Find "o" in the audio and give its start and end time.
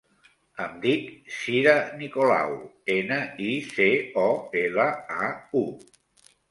4.27-4.29